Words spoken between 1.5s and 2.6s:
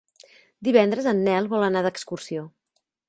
vol anar d'excursió.